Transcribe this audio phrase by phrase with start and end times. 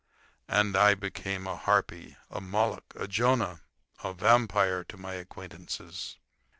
[0.47, 3.61] And then I became a harpy, a Moloch, a Jonah,
[4.03, 6.17] a vampire, to my acquaintances.